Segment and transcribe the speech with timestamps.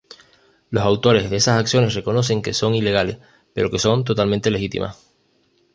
[0.71, 3.19] Los autores de esas acciones reconocen que son ilegales
[3.53, 4.97] pero que son totalmente legítimas.